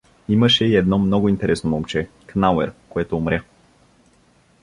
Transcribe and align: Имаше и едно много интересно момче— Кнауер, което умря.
Имаше 0.29 0.65
и 0.65 0.75
едно 0.75 0.99
много 0.99 1.29
интересно 1.29 1.69
момче— 1.69 2.09
Кнауер, 2.27 2.73
което 2.89 3.17
умря. 3.17 3.43